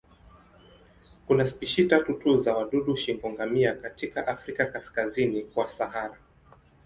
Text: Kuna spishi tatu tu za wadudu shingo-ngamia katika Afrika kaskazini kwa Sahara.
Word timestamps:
Kuna 1.27 1.45
spishi 1.45 1.85
tatu 1.85 2.13
tu 2.13 2.37
za 2.37 2.55
wadudu 2.55 2.95
shingo-ngamia 2.97 3.73
katika 3.75 4.27
Afrika 4.27 4.65
kaskazini 4.65 5.41
kwa 5.43 5.69
Sahara. 5.69 6.17